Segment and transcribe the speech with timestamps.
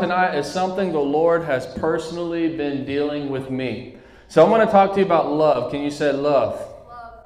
[0.00, 3.96] Tonight is something the Lord has personally been dealing with me.
[4.28, 5.70] So I'm going to talk to you about love.
[5.70, 6.58] Can you say love?
[6.88, 7.24] Love.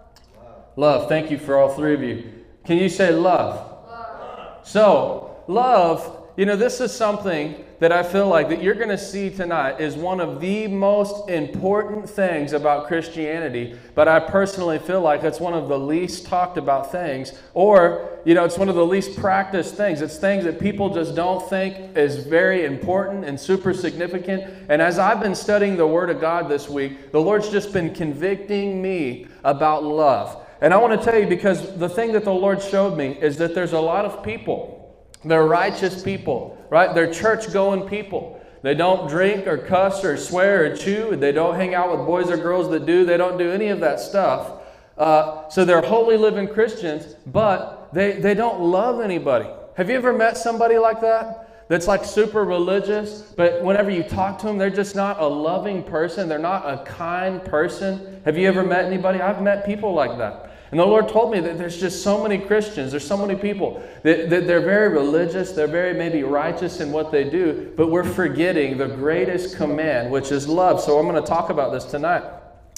[0.76, 1.08] Love.
[1.08, 2.32] Thank you for all three of you.
[2.64, 3.56] Can you say love?
[3.86, 4.66] love.
[4.66, 8.98] So, love you know, this is something that I feel like that you're going to
[8.98, 15.00] see tonight is one of the most important things about Christianity, but I personally feel
[15.00, 18.74] like it's one of the least talked about things or, you know, it's one of
[18.74, 20.02] the least practiced things.
[20.02, 24.44] It's things that people just don't think is very important and super significant.
[24.68, 27.94] And as I've been studying the word of God this week, the Lord's just been
[27.94, 30.44] convicting me about love.
[30.60, 33.38] And I want to tell you because the thing that the Lord showed me is
[33.38, 34.77] that there's a lot of people
[35.24, 36.94] they're righteous people, right?
[36.94, 38.40] They're church going people.
[38.62, 41.16] They don't drink or cuss or swear or chew.
[41.16, 43.04] They don't hang out with boys or girls that do.
[43.04, 44.62] They don't do any of that stuff.
[44.96, 49.48] Uh, so they're holy living Christians, but they, they don't love anybody.
[49.76, 51.66] Have you ever met somebody like that?
[51.68, 55.84] That's like super religious, but whenever you talk to them, they're just not a loving
[55.84, 56.28] person.
[56.28, 58.22] They're not a kind person.
[58.24, 59.20] Have you ever met anybody?
[59.20, 60.47] I've met people like that.
[60.70, 63.82] And the Lord told me that there's just so many Christians, there's so many people
[64.02, 68.04] that, that, they're very religious, they're very maybe righteous in what they do, but we're
[68.04, 70.80] forgetting the greatest command, which is love.
[70.80, 72.22] So I'm going to talk about this tonight.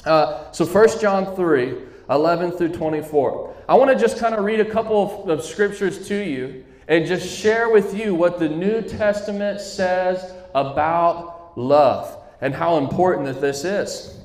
[0.04, 1.76] Uh, so 1 John 3
[2.10, 3.54] 11 through 24.
[3.68, 7.06] I want to just kind of read a couple of, of scriptures to you and
[7.06, 13.40] just share with you what the New Testament says about love and how important that
[13.40, 14.18] this is.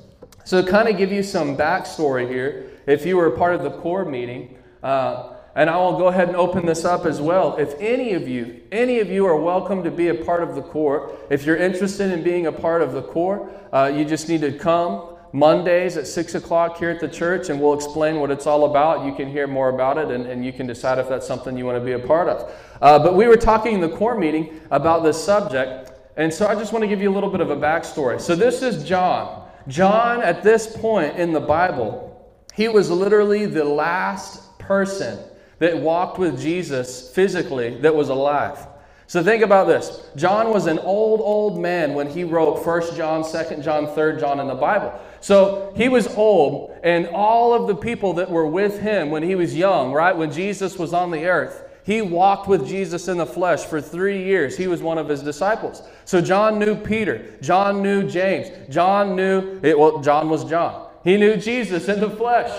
[0.44, 3.62] So, to kind of give you some backstory here, if you were a part of
[3.62, 7.56] the core meeting, uh, and I will go ahead and open this up as well.
[7.56, 10.62] If any of you, any of you are welcome to be a part of the
[10.62, 11.16] core.
[11.30, 14.52] If you're interested in being a part of the core, uh, you just need to
[14.52, 18.64] come Mondays at 6 o'clock here at the church, and we'll explain what it's all
[18.64, 19.04] about.
[19.04, 21.66] You can hear more about it, and, and you can decide if that's something you
[21.66, 22.52] want to be a part of.
[22.80, 26.54] Uh, but we were talking in the core meeting about this subject, and so I
[26.54, 28.20] just want to give you a little bit of a backstory.
[28.20, 29.46] So this is John.
[29.68, 32.15] John, at this point in the Bible,
[32.56, 35.18] he was literally the last person
[35.58, 38.66] that walked with Jesus physically that was alive.
[39.08, 40.08] So think about this.
[40.16, 44.40] John was an old, old man when he wrote 1 John, 2 John, 3 John
[44.40, 44.92] in the Bible.
[45.20, 49.34] So he was old, and all of the people that were with him when he
[49.34, 53.26] was young, right, when Jesus was on the earth, he walked with Jesus in the
[53.26, 54.56] flesh for three years.
[54.56, 55.82] He was one of his disciples.
[56.04, 57.36] So John knew Peter.
[57.40, 58.48] John knew James.
[58.74, 60.85] John knew, it, well, John was John.
[61.06, 62.50] He knew Jesus in the flesh.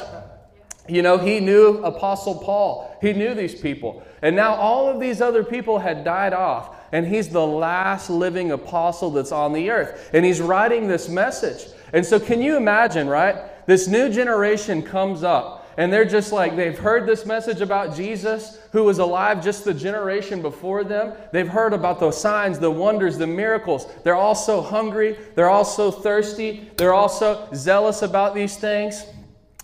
[0.87, 2.97] You know, he knew Apostle Paul.
[3.01, 4.01] He knew these people.
[4.21, 6.73] And now all of these other people had died off.
[6.93, 10.11] And he's the last living apostle that's on the earth.
[10.13, 11.67] And he's writing this message.
[11.91, 13.35] And so, can you imagine, right?
[13.65, 18.59] This new generation comes up and they're just like, they've heard this message about Jesus
[18.71, 21.13] who was alive just the generation before them.
[21.31, 23.87] They've heard about those signs, the wonders, the miracles.
[24.03, 25.17] They're all so hungry.
[25.35, 26.71] They're all so thirsty.
[26.77, 29.05] They're all so zealous about these things.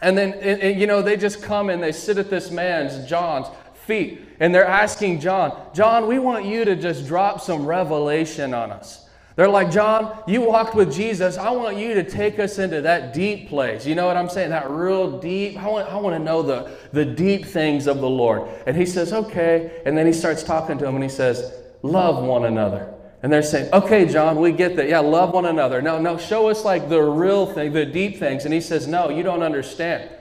[0.02, 3.48] And then, and, you know, they just come and they sit at this man's, John's,
[3.86, 8.72] feet, and they're asking John, John, we want you to just drop some revelation on
[8.72, 9.03] us.
[9.36, 11.38] They're like, John, you walked with Jesus.
[11.38, 13.86] I want you to take us into that deep place.
[13.86, 14.52] You know what I'm saying?
[14.52, 15.58] That real deep.
[15.58, 18.48] I want, I want to know the, the deep things of the Lord.
[18.68, 19.82] And he says, okay.
[19.86, 21.52] And then he starts talking to them and he says,
[21.82, 22.94] love one another.
[23.24, 24.88] And they're saying, okay, John, we get that.
[24.88, 25.82] Yeah, love one another.
[25.82, 28.46] No, no, show us like the real thing, the deep things.
[28.46, 30.12] And he says, no, you don't understand.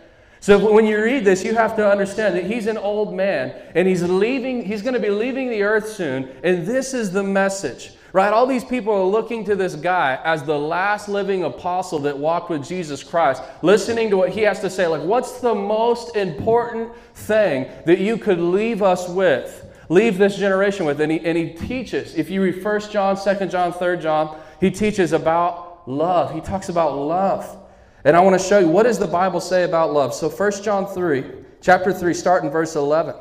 [0.41, 3.87] So when you read this, you have to understand that he's an old man and
[3.87, 6.31] he's leaving, he's going to be leaving the earth soon.
[6.43, 7.93] And this is the message.
[8.13, 8.31] Right?
[8.31, 12.51] All these people are looking to this guy as the last living apostle that walked
[12.51, 14.87] with Jesus Christ, listening to what he has to say.
[14.87, 19.67] Like, what's the most important thing that you could leave us with?
[19.89, 21.01] Leave this generation with.
[21.01, 24.71] And he, and he teaches, if you read 1 John, 2 John, 3 John, he
[24.71, 26.35] teaches about love.
[26.35, 27.59] He talks about love.
[28.05, 30.13] And I want to show you what does the Bible say about love.
[30.13, 31.25] So 1 John 3,
[31.63, 33.15] chapter 3, start in verse 11.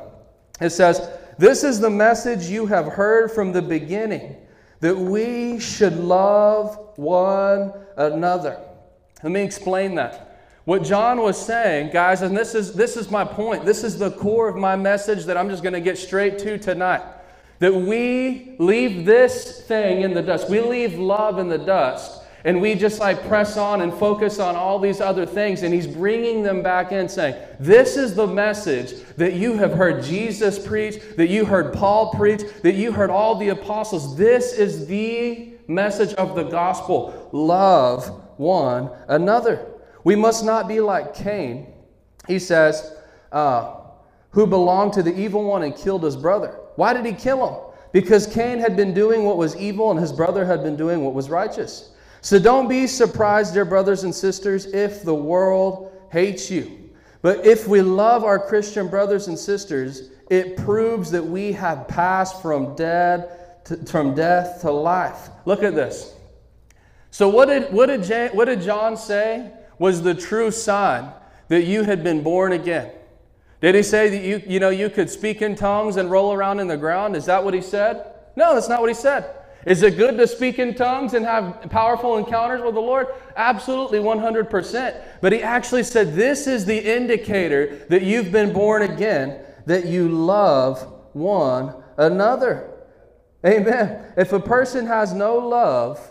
[0.60, 4.36] It says, This is the message you have heard from the beginning
[4.82, 8.60] that we should love one another.
[9.22, 10.40] Let me explain that.
[10.64, 14.10] What John was saying, guys, and this is, this is my point, this is the
[14.10, 17.02] core of my message that I'm just going to get straight to tonight.
[17.62, 20.50] that we leave this thing in the dust.
[20.50, 24.56] We leave love in the dust and we just like press on and focus on
[24.56, 25.62] all these other things.
[25.62, 30.02] And he's bringing them back in, saying, This is the message that you have heard
[30.02, 34.16] Jesus preach, that you heard Paul preach, that you heard all the apostles.
[34.16, 37.28] This is the message of the gospel.
[37.32, 38.08] Love
[38.38, 39.66] one another.
[40.04, 41.72] We must not be like Cain.
[42.26, 42.96] He says,
[43.30, 43.76] uh,
[44.30, 46.58] who belonged to the evil one and killed his brother.
[46.76, 47.72] Why did he kill him?
[47.92, 51.14] Because Cain had been doing what was evil and his brother had been doing what
[51.14, 51.90] was righteous.
[52.22, 56.90] So don't be surprised, dear brothers and sisters, if the world hates you.
[57.20, 62.40] But if we love our Christian brothers and sisters, it proves that we have passed
[62.40, 65.30] from dead to, from death to life.
[65.46, 66.14] Look at this.
[67.10, 71.12] So what did what did, what did John say was the true sign
[71.48, 72.92] that you had been born again?
[73.60, 76.60] Did he say that you, you know, you could speak in tongues and roll around
[76.60, 77.16] in the ground?
[77.16, 78.14] Is that what he said?
[78.36, 79.41] No, that's not what he said.
[79.64, 83.08] Is it good to speak in tongues and have powerful encounters with the Lord?
[83.36, 85.00] Absolutely, 100%.
[85.20, 90.08] But he actually said this is the indicator that you've been born again, that you
[90.08, 90.80] love
[91.12, 92.70] one another.
[93.46, 94.12] Amen.
[94.16, 96.10] If a person has no love,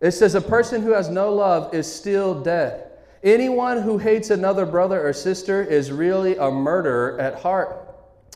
[0.00, 2.86] it says a person who has no love is still dead.
[3.22, 7.76] Anyone who hates another brother or sister is really a murderer at heart.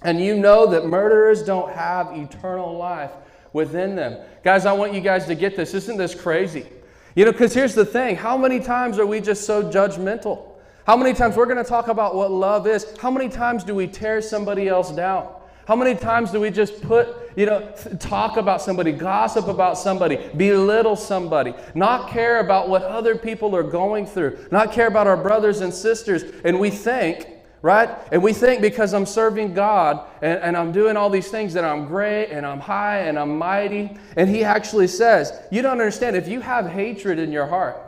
[0.02, 3.10] And you know that murderers don't have eternal life
[3.54, 4.18] within them.
[4.42, 5.72] Guys, I want you guys to get this.
[5.72, 6.66] Isn't this crazy?
[7.14, 10.50] You know, because here's the thing how many times are we just so judgmental?
[10.86, 12.86] How many times we're going to talk about what love is?
[13.00, 15.32] How many times do we tear somebody else down?
[15.66, 20.16] How many times do we just put, you know, talk about somebody, gossip about somebody,
[20.36, 25.16] belittle somebody, not care about what other people are going through, not care about our
[25.16, 27.28] brothers and sisters, and we think,
[27.64, 27.88] right?
[28.12, 31.64] And we think because I'm serving God and, and I'm doing all these things that
[31.64, 33.90] I'm great and I'm high and I'm mighty.
[34.18, 37.78] And He actually says, You don't understand, if you have hatred in your heart,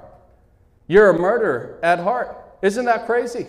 [0.86, 2.34] you're a murderer at heart.
[2.62, 3.48] Isn't that crazy?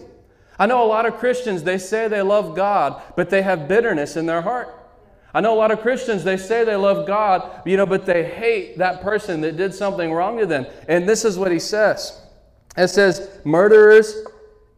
[0.59, 4.17] I know a lot of Christians, they say they love God, but they have bitterness
[4.17, 4.67] in their heart.
[5.33, 8.25] I know a lot of Christians, they say they love God, you know, but they
[8.25, 10.65] hate that person that did something wrong to them.
[10.89, 12.21] And this is what he says.
[12.75, 14.25] It says, murderers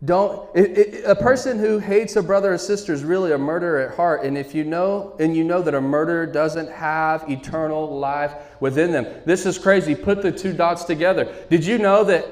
[0.05, 3.79] don't it, it, a person who hates a brother or sister is really a murderer
[3.89, 7.99] at heart and if you know and you know that a murderer doesn't have eternal
[7.99, 12.25] life within them this is crazy put the two dots together did you know that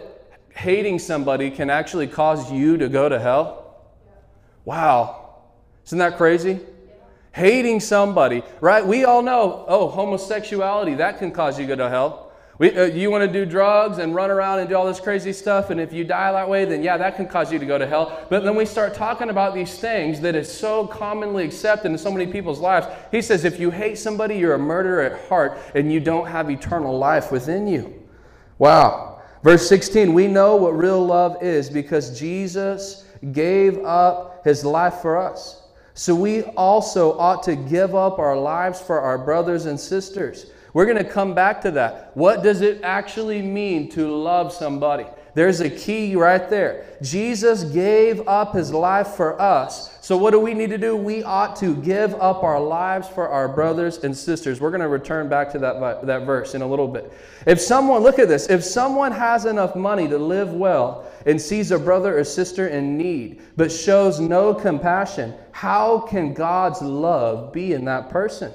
[0.57, 3.75] hating somebody can actually cause you to go to hell?
[4.65, 5.35] Wow.
[5.85, 6.59] Isn't that crazy?
[7.31, 8.85] Hating somebody, right?
[8.85, 12.26] We all know, oh, homosexuality, that can cause you to go to hell.
[12.59, 15.31] We, uh, you want to do drugs and run around and do all this crazy
[15.31, 17.77] stuff, and if you die that way, then yeah, that can cause you to go
[17.77, 18.25] to hell.
[18.31, 22.11] But then we start talking about these things that is so commonly accepted in so
[22.11, 22.87] many people's lives.
[23.11, 26.49] He says, if you hate somebody, you're a murderer at heart, and you don't have
[26.49, 27.93] eternal life within you.
[28.57, 29.21] Wow.
[29.43, 35.17] Verse 16, we know what real love is because Jesus gave up his life for
[35.17, 35.61] us.
[35.93, 40.47] So we also ought to give up our lives for our brothers and sisters.
[40.77, 42.11] We're going to come back to that.
[42.13, 45.07] What does it actually mean to love somebody?
[45.33, 46.85] There's a key right there.
[47.01, 49.97] Jesus gave up his life for us.
[50.05, 50.95] So, what do we need to do?
[50.95, 54.61] We ought to give up our lives for our brothers and sisters.
[54.61, 57.11] We're going to return back to that, that verse in a little bit.
[57.47, 61.71] If someone, look at this, if someone has enough money to live well and sees
[61.71, 67.73] a brother or sister in need, but shows no compassion, how can God's love be
[67.73, 68.53] in that person?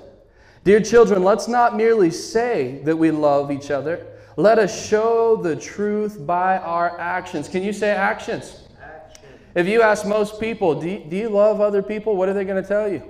[0.65, 4.07] Dear children, let's not merely say that we love each other.
[4.37, 7.49] Let us show the truth by our actions.
[7.49, 8.69] Can you say actions?
[8.81, 9.25] Action.
[9.57, 12.17] If you ask most people, do you, do you love other people?
[12.17, 13.03] What are they going to tell you?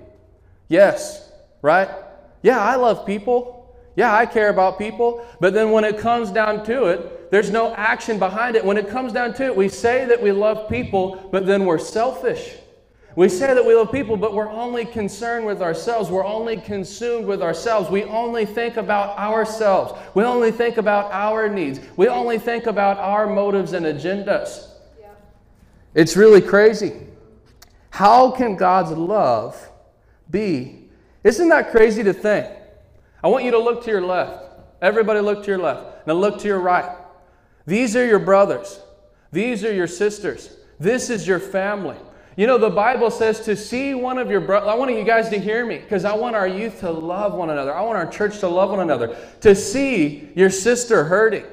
[0.68, 1.30] Yes,
[1.60, 1.90] right?
[2.42, 3.76] Yeah, I love people.
[3.96, 5.24] Yeah, I care about people.
[5.38, 8.64] But then when it comes down to it, there's no action behind it.
[8.64, 11.78] When it comes down to it, we say that we love people, but then we're
[11.78, 12.56] selfish.
[13.14, 16.10] We say that we love people, but we're only concerned with ourselves.
[16.10, 17.90] We're only consumed with ourselves.
[17.90, 19.92] We only think about ourselves.
[20.14, 21.80] We only think about our needs.
[21.96, 24.68] We only think about our motives and agendas.
[24.98, 25.08] Yeah.
[25.94, 26.94] It's really crazy.
[27.90, 29.68] How can God's love
[30.30, 30.88] be?
[31.22, 32.48] Isn't that crazy to think?
[33.22, 34.44] I want you to look to your left.
[34.80, 36.06] Everybody look to your left.
[36.06, 36.96] Now look to your right.
[37.66, 38.80] These are your brothers.
[39.30, 40.56] These are your sisters.
[40.80, 41.96] This is your family.
[42.36, 45.28] You know, the Bible says to see one of your brothers, I want you guys
[45.28, 47.74] to hear me because I want our youth to love one another.
[47.74, 49.16] I want our church to love one another.
[49.42, 51.44] To see your sister hurting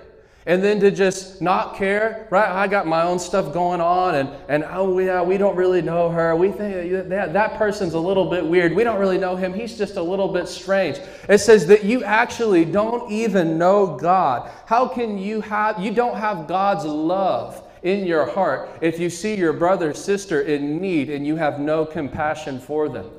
[0.46, 2.50] and then to just not care, right?
[2.50, 6.10] I got my own stuff going on, and, and oh, yeah, we don't really know
[6.10, 6.36] her.
[6.36, 8.74] We think that, that person's a little bit weird.
[8.74, 9.54] We don't really know him.
[9.54, 10.98] He's just a little bit strange.
[11.28, 14.50] It says that you actually don't even know God.
[14.66, 19.36] How can you have, you don't have God's love in your heart if you see
[19.36, 23.10] your brother, sister in need, and you have no compassion for them?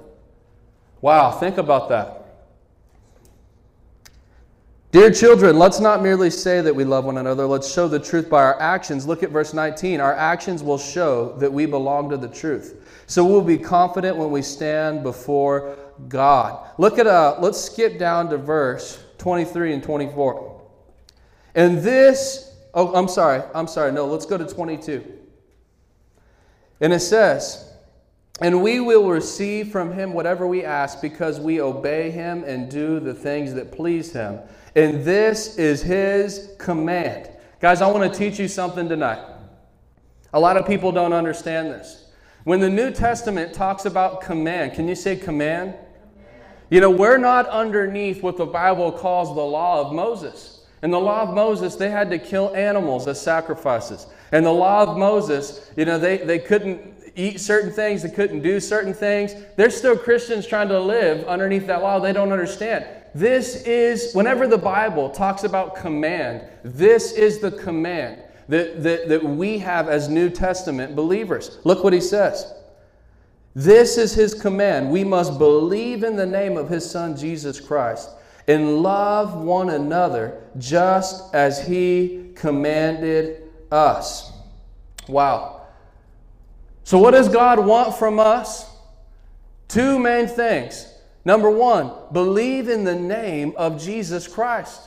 [1.00, 2.20] Wow, think about that.
[4.92, 7.46] Dear children, let's not merely say that we love one another.
[7.46, 9.06] Let's show the truth by our actions.
[9.06, 10.00] Look at verse 19.
[10.00, 13.04] Our actions will show that we belong to the truth.
[13.06, 15.76] So we'll be confident when we stand before
[16.08, 16.68] God.
[16.76, 20.60] Look at uh let's skip down to verse 23 and 24.
[21.54, 23.42] And this oh I'm sorry.
[23.54, 23.92] I'm sorry.
[23.92, 25.04] No, let's go to 22.
[26.80, 27.70] And it says,
[28.40, 32.98] and we will receive from him whatever we ask because we obey him and do
[32.98, 34.40] the things that please him.
[34.74, 37.30] And this is his command.
[37.60, 39.22] Guys, I want to teach you something tonight.
[40.32, 42.06] A lot of people don't understand this.
[42.44, 45.74] When the New Testament talks about command, can you say command?
[46.70, 50.59] You know, we're not underneath what the Bible calls the law of Moses.
[50.82, 54.06] In the law of Moses, they had to kill animals as sacrifices.
[54.32, 58.40] And the law of Moses, you know, they, they couldn't eat certain things, they couldn't
[58.40, 59.34] do certain things.
[59.56, 62.86] There's still Christians trying to live underneath that law they don't understand.
[63.14, 69.22] This is, whenever the Bible talks about command, this is the command that, that, that
[69.22, 71.58] we have as New Testament believers.
[71.64, 72.54] Look what he says.
[73.54, 74.90] This is his command.
[74.90, 78.08] We must believe in the name of his Son, Jesus Christ,
[78.50, 84.32] and love one another just as he commanded us.
[85.06, 85.62] Wow.
[86.82, 88.68] So, what does God want from us?
[89.68, 90.86] Two main things
[91.24, 94.80] Number one, believe in the name of Jesus Christ.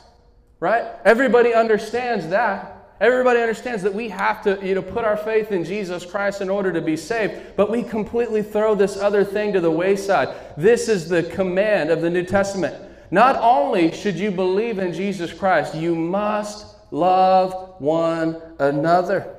[0.59, 0.83] Right?
[1.05, 2.95] Everybody understands that.
[2.99, 6.49] Everybody understands that we have to you know, put our faith in Jesus Christ in
[6.49, 10.33] order to be saved, but we completely throw this other thing to the wayside.
[10.57, 12.92] This is the command of the New Testament.
[13.13, 19.35] Not only should you believe in Jesus Christ, you must love one another.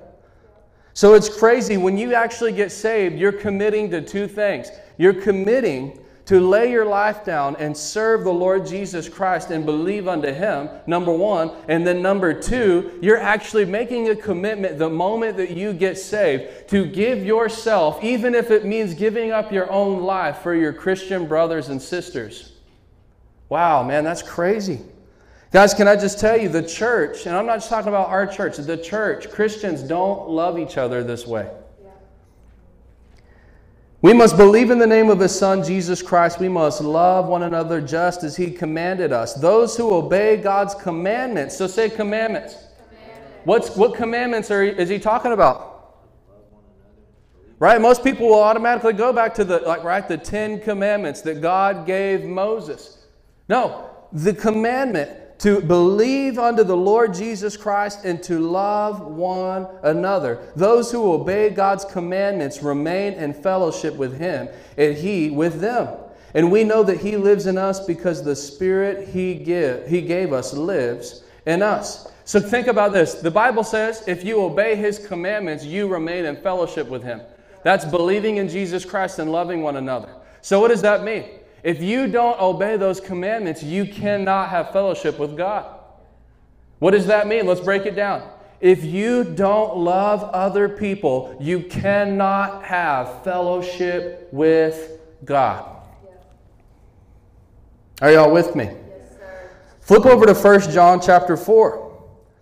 [0.93, 1.77] So it's crazy.
[1.77, 4.71] When you actually get saved, you're committing to two things.
[4.97, 10.07] You're committing to lay your life down and serve the Lord Jesus Christ and believe
[10.07, 11.51] unto Him, number one.
[11.67, 16.69] And then number two, you're actually making a commitment the moment that you get saved
[16.69, 21.27] to give yourself, even if it means giving up your own life for your Christian
[21.27, 22.53] brothers and sisters.
[23.49, 24.81] Wow, man, that's crazy.
[25.53, 28.27] Guys, can I just tell you, the church, and I'm not just talking about our
[28.27, 31.49] church, the church, Christians don't love each other this way.
[34.03, 36.39] We must believe in the name of His Son, Jesus Christ.
[36.39, 39.33] We must love one another just as He commanded us.
[39.33, 42.55] Those who obey God's commandments, so say commandments.
[42.91, 43.41] commandments.
[43.45, 46.03] What's, what commandments are, is He talking about?
[47.59, 47.81] Right?
[47.81, 51.87] Most people will automatically go back to the, like, right, the Ten Commandments that God
[51.87, 52.94] gave Moses.
[53.49, 60.41] No, the commandment to believe unto the Lord Jesus Christ and to love one another.
[60.57, 64.49] Those who obey God's commandments remain in fellowship with Him,
[64.79, 65.99] and He with them.
[66.33, 70.33] And we know that He lives in us because the Spirit He, give, he gave
[70.33, 72.09] us lives in us.
[72.25, 73.15] So think about this.
[73.15, 77.21] The Bible says if you obey His commandments, you remain in fellowship with Him.
[77.65, 80.09] That's believing in Jesus Christ and loving one another.
[80.43, 81.25] So, what does that mean?
[81.65, 85.81] If you don't obey those commandments, you cannot have fellowship with God.
[86.79, 87.47] What does that mean?
[87.47, 88.31] Let's break it down.
[88.61, 95.83] If you don't love other people, you cannot have fellowship with God.
[98.03, 98.71] Are y'all with me?
[99.81, 101.81] Flip over to 1 John chapter 4.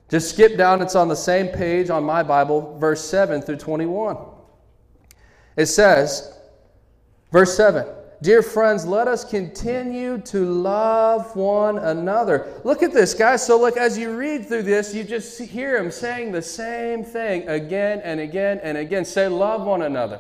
[0.09, 4.17] Just skip down, it's on the same page on my Bible, verse 7 through 21.
[5.57, 6.37] It says,
[7.31, 7.87] verse 7
[8.23, 12.53] Dear friends, let us continue to love one another.
[12.63, 13.45] Look at this, guys.
[13.45, 17.49] So, look, as you read through this, you just hear him saying the same thing
[17.49, 19.05] again and again and again.
[19.05, 20.19] Say, love one another.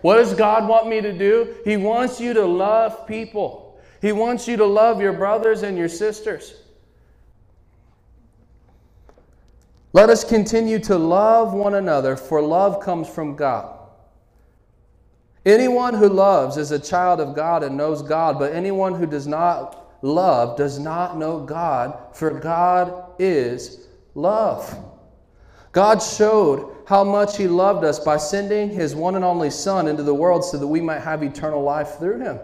[0.00, 1.56] What does God want me to do?
[1.62, 5.90] He wants you to love people, He wants you to love your brothers and your
[5.90, 6.54] sisters.
[9.92, 13.77] Let us continue to love one another, for love comes from God.
[15.46, 19.26] Anyone who loves is a child of God and knows God, but anyone who does
[19.26, 24.76] not love does not know God, for God is love.
[25.72, 30.02] God showed how much He loved us by sending His one and only Son into
[30.02, 32.38] the world so that we might have eternal life through Him.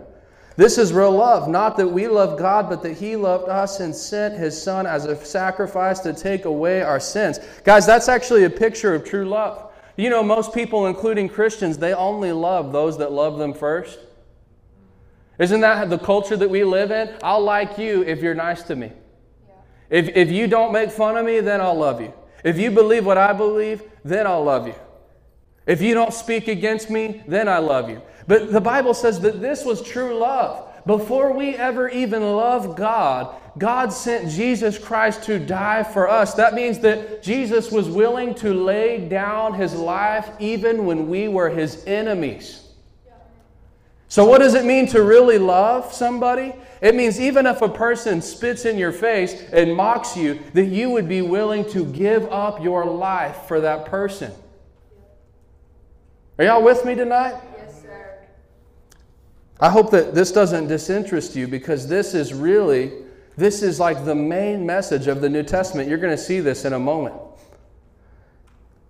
[0.57, 3.95] This is real love, not that we love God, but that He loved us and
[3.95, 7.41] sent His Son as a sacrifice to take away our sins.
[7.65, 9.73] Guys, that's actually a picture of true love.
[9.97, 13.99] You know, most people, including Christians, they only love those that love them first.
[15.39, 17.15] Isn't that the culture that we live in?
[17.23, 18.93] I'll like you if you're nice to me.
[19.49, 19.55] Yeah.
[19.91, 22.13] If, if you don't make fun of me, then I'll love you.
[22.45, 24.75] If you believe what I believe, then I'll love you.
[25.67, 28.03] If you don't speak against me, then I love you.
[28.27, 30.71] But the Bible says that this was true love.
[30.87, 36.35] Before we ever even love God, God sent Jesus Christ to die for us.
[36.35, 41.51] That means that Jesus was willing to lay down his life even when we were
[41.51, 42.61] his enemies.
[44.09, 46.53] So, what does it mean to really love somebody?
[46.81, 50.91] It means even if a person spits in your face and mocks you, that you
[50.91, 54.33] would be willing to give up your life for that person.
[56.39, 57.41] Are y'all with me tonight?
[57.57, 58.19] Yes, sir.
[59.61, 62.93] I hope that this doesn't disinterest you because this is really,
[63.37, 65.89] this is like the main message of the New Testament.
[65.89, 67.15] You're going to see this in a moment.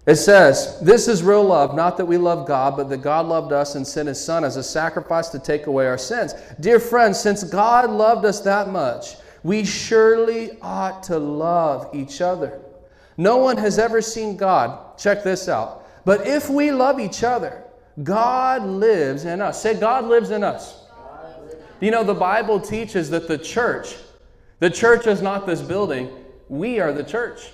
[0.07, 3.53] It says, This is real love, not that we love God, but that God loved
[3.53, 6.35] us and sent His Son as a sacrifice to take away our sins.
[6.61, 12.61] Dear friends, since God loved us that much, we surely ought to love each other.
[13.17, 14.99] No one has ever seen God.
[14.99, 15.87] Check this out.
[16.05, 17.63] But if we love each other,
[18.03, 19.63] God lives in us.
[19.63, 20.83] Say, God lives in us.
[21.81, 23.97] You know, the Bible teaches that the church,
[24.61, 26.11] the church is not this building,
[26.49, 27.53] we are the church.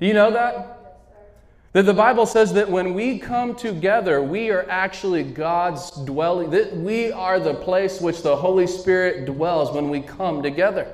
[0.00, 0.84] Do you know that?
[1.72, 6.50] That the Bible says that when we come together, we are actually God's dwelling.
[6.50, 10.92] That we are the place which the Holy Spirit dwells when we come together.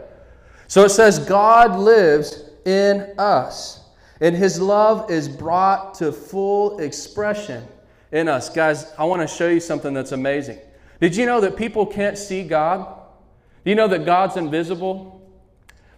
[0.69, 3.81] So it says, God lives in us.
[4.23, 7.67] And his love is brought to full expression
[8.13, 8.49] in us.
[8.49, 10.59] Guys, I want to show you something that's amazing.
[10.99, 12.87] Did you know that people can't see God?
[13.65, 15.20] Do you know that God's invisible?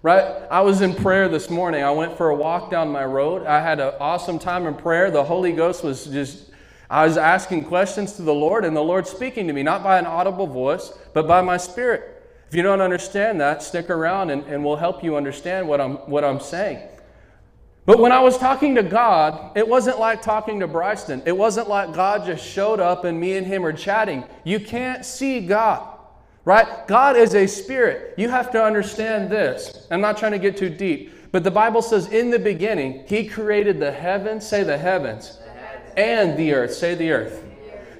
[0.02, 0.42] Right?
[0.50, 1.84] I was in prayer this morning.
[1.84, 3.46] I went for a walk down my road.
[3.46, 5.12] I had an awesome time in prayer.
[5.12, 6.50] The Holy Ghost was just,
[6.90, 10.00] I was asking questions to the Lord, and the Lord speaking to me, not by
[10.00, 12.12] an audible voice, but by my spirit.
[12.48, 15.94] If you don't understand that, stick around and, and we'll help you understand what I'm,
[16.10, 16.86] what I'm saying.
[17.86, 21.22] But when I was talking to God, it wasn't like talking to Bryson.
[21.26, 24.24] It wasn't like God just showed up and me and him are chatting.
[24.44, 25.91] You can't see God,
[26.44, 26.86] right?
[26.86, 28.14] God is a spirit.
[28.16, 29.86] You have to understand this.
[29.90, 33.26] I'm not trying to get too deep, but the Bible says in the beginning, He
[33.26, 35.38] created the heavens, say the heavens,
[35.96, 37.44] and the earth, say the earth.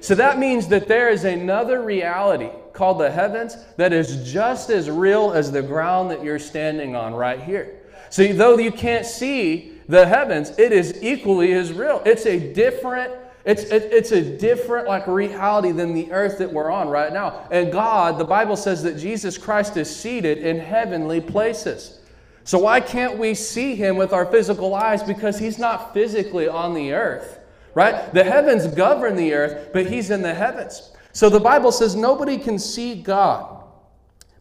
[0.01, 4.89] So that means that there is another reality called the heavens that is just as
[4.89, 7.79] real as the ground that you're standing on right here.
[8.09, 12.01] So though you can't see the heavens, it is equally as real.
[12.05, 13.13] It's a different
[13.45, 17.47] it's, it, it's a different like reality than the earth that we're on right now.
[17.51, 21.99] And God, the Bible says that Jesus Christ is seated in heavenly places.
[22.45, 25.03] So why can't we see him with our physical eyes?
[25.03, 27.39] Because he's not physically on the earth,
[27.73, 28.13] right?
[28.13, 30.91] The heavens govern the earth, but he's in the heavens.
[31.11, 33.63] So the Bible says nobody can see God,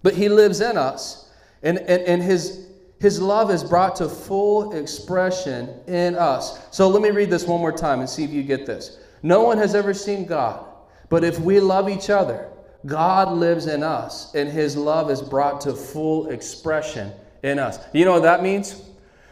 [0.03, 1.31] but he lives in us.
[1.65, 2.67] And, and, and his
[3.03, 6.61] his love is brought to full expression in us.
[6.71, 9.01] So let me read this one more time and see if you get this.
[9.25, 10.65] No one has ever seen God,
[11.09, 12.49] but if we love each other,
[12.87, 17.11] God lives in us, and his love is brought to full expression
[17.43, 17.81] in us.
[17.93, 18.81] You know what that means?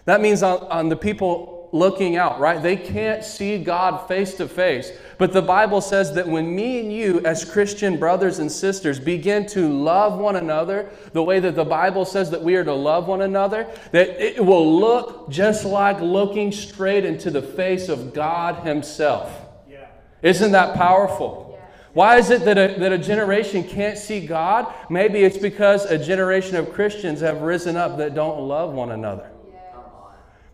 [0.04, 2.62] That means on, on the people looking out, right?
[2.62, 4.90] They can't see God face to face.
[5.18, 9.46] But the Bible says that when me and you, as Christian brothers and sisters, begin
[9.48, 13.06] to love one another the way that the Bible says that we are to love
[13.06, 18.66] one another, that it will look just like looking straight into the face of God
[18.66, 19.30] Himself.
[19.68, 19.86] Yeah.
[20.22, 21.46] Isn't that powerful?
[21.92, 24.72] Why is it that a, that a generation can't see God?
[24.88, 29.28] Maybe it's because a generation of Christians have risen up that don't love one another.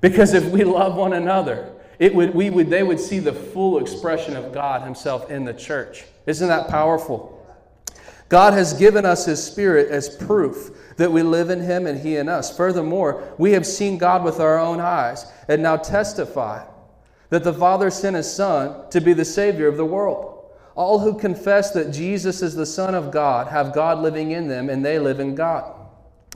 [0.01, 3.79] Because if we love one another, it would, we would, they would see the full
[3.79, 6.05] expression of God Himself in the church.
[6.27, 7.33] Isn't that powerful?
[8.29, 12.17] God has given us His Spirit as proof that we live in Him and He
[12.17, 12.55] in us.
[12.55, 16.67] Furthermore, we have seen God with our own eyes and now testify
[17.31, 20.45] that the Father sent His Son to be the Savior of the world.
[20.75, 24.69] All who confess that Jesus is the Son of God have God living in them
[24.69, 25.76] and they live in God.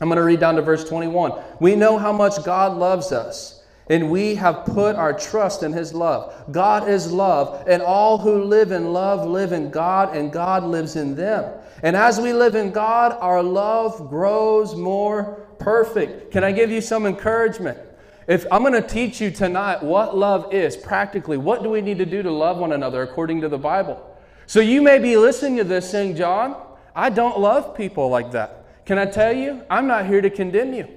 [0.01, 1.33] I'm going to read down to verse 21.
[1.61, 5.93] We know how much God loves us, and we have put our trust in His
[5.93, 6.33] love.
[6.51, 10.97] God is love, and all who live in love live in God, and God lives
[10.97, 11.53] in them.
[11.83, 16.33] And as we live in God, our love grows more perfect.
[16.33, 17.79] Can I give you some encouragement?
[18.27, 21.99] If I'm going to teach you tonight what love is practically, what do we need
[21.99, 24.07] to do to love one another according to the Bible?
[24.47, 26.57] So you may be listening to this saying, John,
[26.95, 28.60] I don't love people like that.
[28.91, 29.63] Can I tell you?
[29.71, 30.89] I'm not here to condemn you.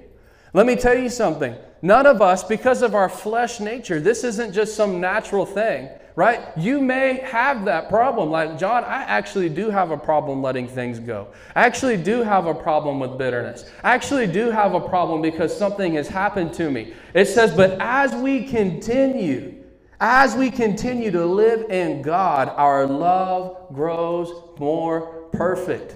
[0.52, 1.54] Let me tell you something.
[1.80, 6.40] None of us, because of our flesh nature, this isn't just some natural thing, right?
[6.56, 8.32] You may have that problem.
[8.32, 11.28] Like, John, I actually do have a problem letting things go.
[11.54, 13.70] I actually do have a problem with bitterness.
[13.84, 16.94] I actually do have a problem because something has happened to me.
[17.14, 19.62] It says, but as we continue,
[20.00, 25.94] as we continue to live in God, our love grows more perfect.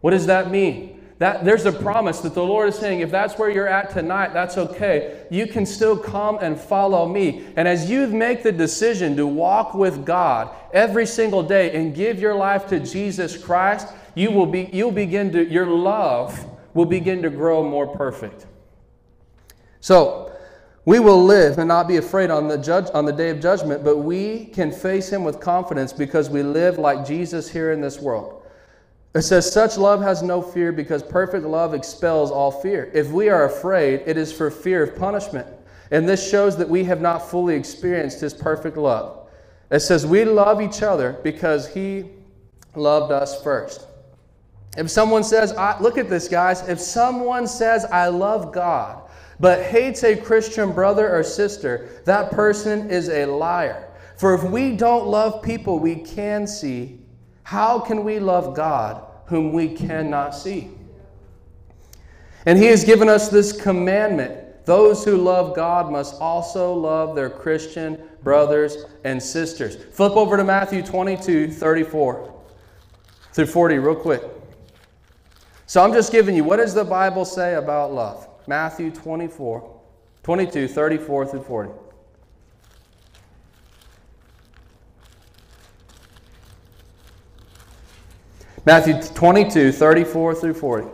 [0.00, 0.96] What does that mean?
[1.18, 4.32] That, there's a promise that the Lord is saying, if that's where you're at tonight,
[4.32, 5.26] that's okay.
[5.30, 7.44] You can still come and follow me.
[7.56, 12.20] And as you make the decision to walk with God every single day and give
[12.20, 17.22] your life to Jesus Christ, you will be, you'll begin to, your love will begin
[17.22, 18.46] to grow more perfect.
[19.80, 20.32] So,
[20.84, 23.84] we will live and not be afraid on the, judge, on the day of judgment,
[23.84, 27.98] but we can face him with confidence because we live like Jesus here in this
[27.98, 28.37] world.
[29.14, 32.90] It says, Such love has no fear because perfect love expels all fear.
[32.92, 35.46] If we are afraid, it is for fear of punishment.
[35.90, 39.28] And this shows that we have not fully experienced His perfect love.
[39.70, 42.10] It says, We love each other because He
[42.74, 43.86] loved us first.
[44.76, 46.68] If someone says, Look at this, guys.
[46.68, 49.02] If someone says, I love God,
[49.40, 53.88] but hates a Christian brother or sister, that person is a liar.
[54.16, 56.97] For if we don't love people we can see,
[57.48, 60.68] how can we love God whom we cannot see?
[62.44, 67.30] And He has given us this commandment those who love God must also love their
[67.30, 69.76] Christian brothers and sisters.
[69.76, 72.34] Flip over to Matthew 22 34
[73.32, 74.22] through 40, real quick.
[75.64, 78.28] So I'm just giving you what does the Bible say about love?
[78.46, 79.80] Matthew 24,
[80.22, 81.72] 22, 34 through 40.
[88.68, 90.88] Matthew 22, 34 through 40.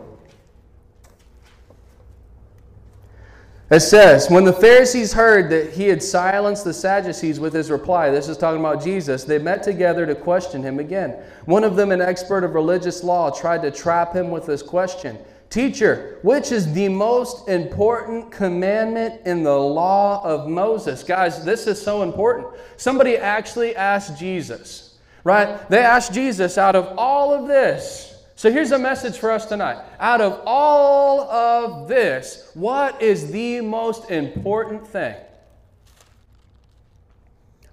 [3.69, 8.11] It says, When the Pharisees heard that he had silenced the Sadducees with his reply,
[8.11, 11.21] this is talking about Jesus, they met together to question him again.
[11.47, 15.17] One of them, an expert of religious law, tried to trap him with this question
[15.49, 21.03] Teacher, which is the most important commandment in the law of Moses?
[21.03, 22.47] Guys, this is so important.
[22.77, 24.84] Somebody actually asked Jesus
[25.25, 25.69] right?
[25.69, 29.83] They asked Jesus, out of all of this, so here's a message for us tonight.
[29.99, 35.15] Out of all of this, what is the most important thing?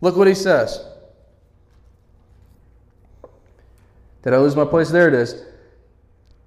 [0.00, 0.84] Look what he says.
[4.22, 4.90] Did I lose my place?
[4.90, 5.44] There it is.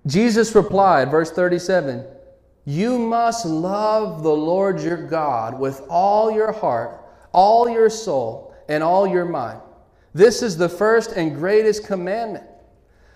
[0.08, 2.06] Jesus replied, verse 37
[2.63, 7.02] You must love the Lord your God with all your heart,
[7.34, 9.60] all your soul, and all your mind.
[10.15, 12.45] This is the first and greatest commandment.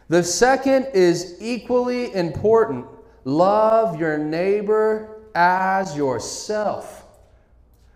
[0.10, 2.88] The second is equally important
[3.24, 7.06] love your neighbor as yourself.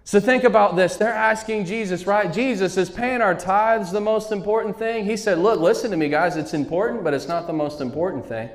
[0.05, 0.95] So think about this.
[0.95, 2.31] They're asking Jesus, right?
[2.31, 5.03] Jesus, is paying our tithes the most important thing?
[5.03, 6.37] He said, Look, listen to me, guys.
[6.37, 8.49] It's important, but it's not the most important thing.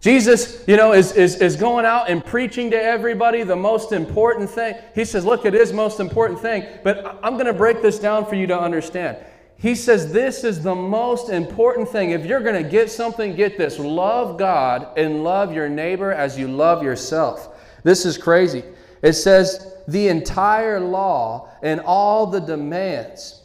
[0.00, 4.48] Jesus, you know, is, is, is going out and preaching to everybody the most important
[4.48, 4.76] thing.
[4.94, 8.24] He says, Look, it is most important thing, but I'm going to break this down
[8.24, 9.16] for you to understand.
[9.56, 12.10] He says, This is the most important thing.
[12.10, 16.38] If you're going to get something, get this love God and love your neighbor as
[16.38, 17.56] you love yourself.
[17.82, 18.62] This is crazy.
[19.02, 23.42] It says, The entire law and all the demands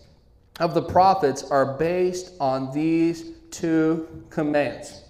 [0.59, 5.02] of the prophets are based on these two commands.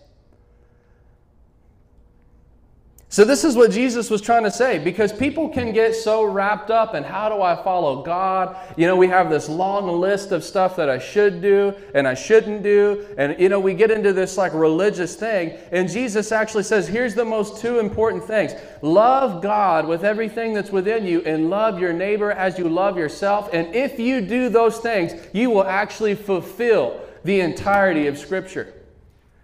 [3.14, 6.72] So, this is what Jesus was trying to say because people can get so wrapped
[6.72, 8.58] up in how do I follow God?
[8.76, 12.16] You know, we have this long list of stuff that I should do and I
[12.16, 13.06] shouldn't do.
[13.16, 15.56] And, you know, we get into this like religious thing.
[15.72, 20.72] And Jesus actually says, here's the most two important things love God with everything that's
[20.72, 23.48] within you and love your neighbor as you love yourself.
[23.54, 28.74] And if you do those things, you will actually fulfill the entirety of Scripture.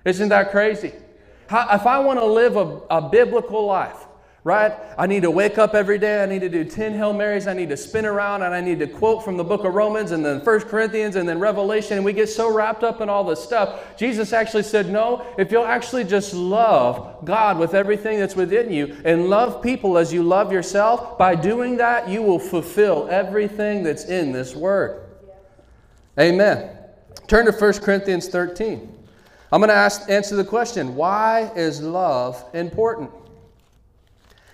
[0.06, 0.94] Isn't that crazy?
[1.50, 4.06] How, if I want to live a, a biblical life,
[4.44, 4.72] right?
[5.00, 6.22] I need to wake up every day.
[6.22, 7.48] I need to do 10 Hail Marys.
[7.48, 10.12] I need to spin around and I need to quote from the book of Romans
[10.12, 11.98] and then First Corinthians and then Revelation.
[11.98, 13.98] And we get so wrapped up in all this stuff.
[13.98, 18.96] Jesus actually said, No, if you'll actually just love God with everything that's within you
[19.04, 24.06] and love people as you love yourself, by doing that, you will fulfill everything that's
[24.06, 25.02] in this word.
[26.20, 26.78] Amen.
[27.26, 28.99] Turn to 1 Corinthians 13.
[29.52, 33.12] I'm going to ask, answer the question why is love important?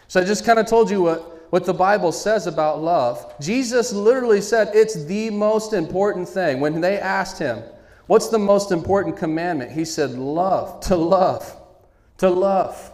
[0.07, 3.33] So I just kind of told you what, what the Bible says about love.
[3.39, 6.59] Jesus literally said it's the most important thing.
[6.59, 7.63] When they asked him,
[8.07, 9.71] What's the most important commandment?
[9.71, 11.55] He said, love, to love,
[12.19, 12.91] to love.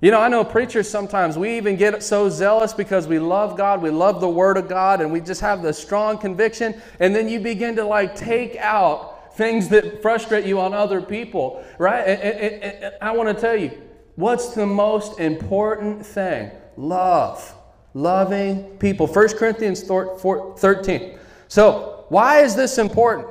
[0.00, 3.82] You know, I know preachers sometimes, we even get so zealous because we love God,
[3.82, 7.28] we love the Word of God, and we just have this strong conviction, and then
[7.28, 12.00] you begin to like take out things that frustrate you on other people, right?
[12.00, 13.70] And, and, and I want to tell you,
[14.16, 16.50] what's the most important thing?
[16.78, 17.54] Love.
[17.92, 19.06] Loving people.
[19.06, 21.18] 1 Corinthians 13.
[21.48, 23.28] So, why is this important?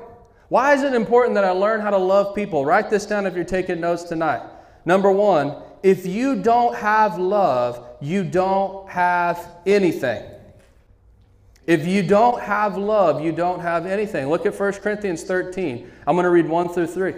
[0.49, 2.65] Why is it important that I learn how to love people?
[2.65, 4.41] Write this down if you're taking notes tonight.
[4.85, 10.23] Number one, if you don't have love, you don't have anything.
[11.67, 14.27] If you don't have love, you don't have anything.
[14.27, 15.91] Look at 1 Corinthians 13.
[16.07, 17.13] I'm going to read 1 through 3.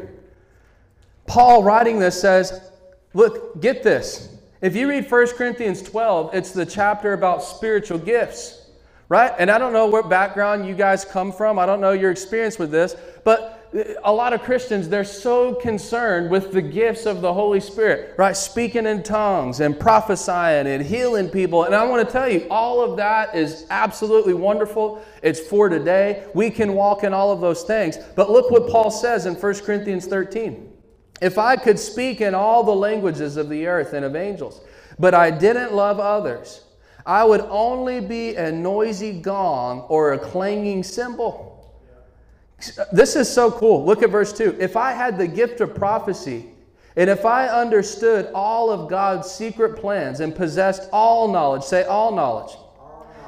[1.26, 2.71] Paul, writing this, says,
[3.13, 4.36] Look, get this.
[4.62, 8.69] If you read 1 Corinthians 12, it's the chapter about spiritual gifts,
[9.10, 9.34] right?
[9.39, 12.60] And I don't know what background you guys come from, I don't know your experience
[12.60, 13.61] with this, but
[14.04, 18.36] a lot of Christians, they're so concerned with the gifts of the Holy Spirit, right?
[18.36, 21.64] Speaking in tongues and prophesying and healing people.
[21.64, 25.02] And I want to tell you, all of that is absolutely wonderful.
[25.24, 26.28] It's for today.
[26.34, 27.98] We can walk in all of those things.
[28.16, 30.70] But look what Paul says in 1 Corinthians 13.
[31.22, 34.62] If I could speak in all the languages of the earth and of angels,
[35.00, 36.66] but I didn't love others,
[37.06, 41.51] I would only be a noisy gong or a clanging cymbal.
[42.91, 43.86] This is so cool.
[43.86, 44.58] Look at verse 2.
[44.60, 46.47] If I had the gift of prophecy,
[46.95, 52.13] and if I understood all of God's secret plans and possessed all knowledge, say all
[52.13, 52.56] knowledge.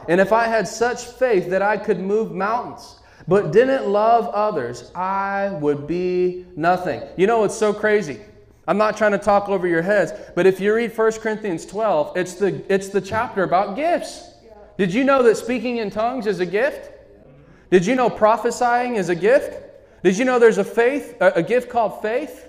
[0.10, 4.91] And if I had such faith that I could move mountains, but didn't love others,
[4.93, 7.02] I would be nothing.
[7.15, 8.19] You know, it's so crazy.
[8.67, 12.17] I'm not trying to talk over your heads, but if you read 1 Corinthians 12,
[12.17, 14.30] it's the, it's the chapter about gifts.
[14.78, 16.91] Did you know that speaking in tongues is a gift?
[17.74, 19.60] Did you know prophesying is a gift?
[20.04, 22.48] Did you know there's a faith, a gift called faith?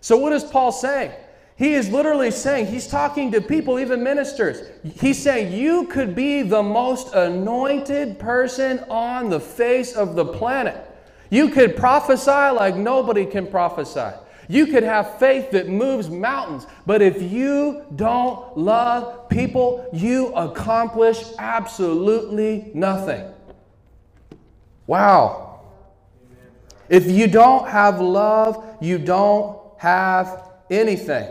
[0.00, 1.10] So what is Paul saying?
[1.56, 4.68] He is literally saying, he's talking to people, even ministers.
[5.00, 10.88] He's saying, you could be the most anointed person on the face of the planet.
[11.30, 14.16] You could prophesy like nobody can prophesy.
[14.46, 21.24] You could have faith that moves mountains, but if you don't love people, you accomplish
[21.40, 23.33] absolutely nothing.
[24.86, 25.60] Wow.
[26.88, 31.28] If you don't have love, you don't have anything.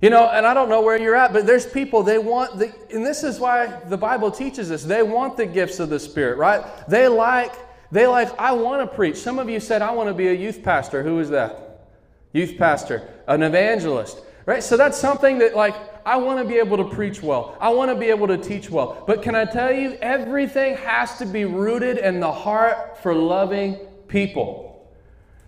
[0.00, 2.72] You know, and I don't know where you're at, but there's people, they want the,
[2.92, 6.36] and this is why the Bible teaches us, they want the gifts of the Spirit,
[6.36, 6.62] right?
[6.86, 7.54] They like,
[7.90, 9.16] they like, I want to preach.
[9.16, 11.02] Some of you said, I want to be a youth pastor.
[11.02, 11.88] Who is that?
[12.32, 14.62] Youth pastor, an evangelist, right?
[14.62, 15.74] So that's something that, like,
[16.06, 17.56] I want to be able to preach well.
[17.60, 19.04] I want to be able to teach well.
[19.06, 23.74] But can I tell you, everything has to be rooted in the heart for loving
[24.06, 24.88] people.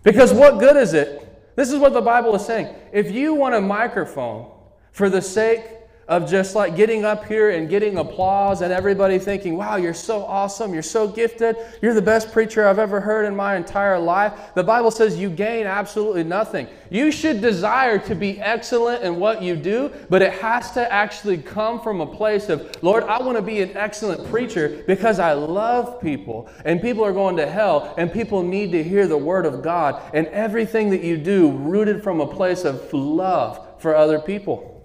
[0.02, 1.24] Because what good is it?
[1.54, 2.74] This is what the Bible is saying.
[2.92, 4.50] If you want a microphone
[4.92, 5.62] for the sake
[6.08, 10.24] of just like getting up here and getting applause and everybody thinking, wow, you're so
[10.24, 14.32] awesome, you're so gifted, you're the best preacher I've ever heard in my entire life.
[14.54, 16.66] The Bible says you gain absolutely nothing.
[16.88, 21.36] You should desire to be excellent in what you do, but it has to actually
[21.36, 25.34] come from a place of, Lord, I want to be an excellent preacher because I
[25.34, 29.44] love people and people are going to hell and people need to hear the word
[29.44, 34.18] of God and everything that you do rooted from a place of love for other
[34.18, 34.77] people.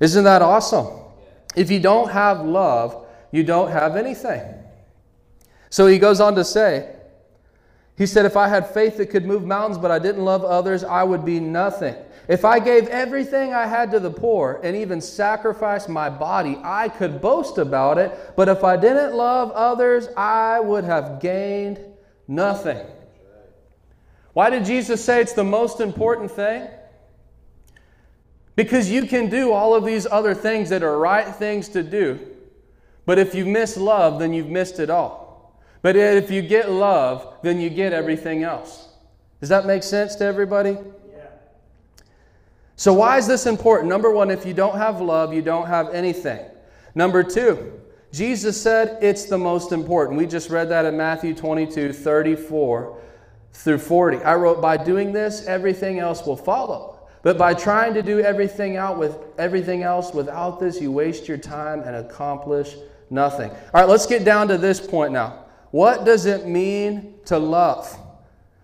[0.00, 0.88] Isn't that awesome?
[1.56, 4.42] If you don't have love, you don't have anything.
[5.70, 6.94] So he goes on to say,
[7.96, 10.84] he said, If I had faith that could move mountains, but I didn't love others,
[10.84, 11.96] I would be nothing.
[12.28, 16.90] If I gave everything I had to the poor and even sacrificed my body, I
[16.90, 18.34] could boast about it.
[18.36, 21.80] But if I didn't love others, I would have gained
[22.28, 22.86] nothing.
[24.34, 26.68] Why did Jesus say it's the most important thing?
[28.58, 32.18] Because you can do all of these other things that are right things to do.
[33.06, 35.62] But if you miss love, then you've missed it all.
[35.80, 38.88] But if you get love, then you get everything else.
[39.38, 40.70] Does that make sense to everybody?
[40.72, 41.26] Yeah.
[42.74, 43.88] So, why is this important?
[43.88, 46.44] Number one, if you don't have love, you don't have anything.
[46.96, 47.80] Number two,
[48.12, 50.18] Jesus said it's the most important.
[50.18, 52.98] We just read that in Matthew 22 34
[53.52, 54.16] through 40.
[54.24, 56.97] I wrote, By doing this, everything else will follow.
[57.28, 61.36] But by trying to do everything out with everything else without this, you waste your
[61.36, 62.74] time and accomplish
[63.10, 63.50] nothing.
[63.50, 65.44] All right, let's get down to this point now.
[65.70, 67.94] What does it mean to love?